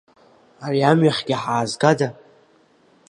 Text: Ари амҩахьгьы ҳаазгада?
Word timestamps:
Ари 0.65 0.81
амҩахьгьы 0.89 1.35
ҳаазгада? 1.41 2.07